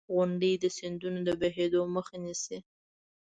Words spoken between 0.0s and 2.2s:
•غونډۍ د سیندونو د بهېدو مخه